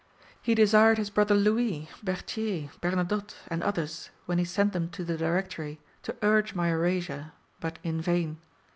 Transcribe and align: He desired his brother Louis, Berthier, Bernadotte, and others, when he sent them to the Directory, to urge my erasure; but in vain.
He 0.41 0.55
desired 0.55 0.97
his 0.97 1.11
brother 1.11 1.35
Louis, 1.35 1.87
Berthier, 2.01 2.71
Bernadotte, 2.81 3.35
and 3.49 3.61
others, 3.61 4.09
when 4.25 4.39
he 4.39 4.45
sent 4.45 4.73
them 4.73 4.89
to 4.89 5.03
the 5.03 5.15
Directory, 5.15 5.79
to 6.01 6.15
urge 6.23 6.55
my 6.55 6.69
erasure; 6.69 7.33
but 7.59 7.77
in 7.83 8.01
vain. 8.01 8.39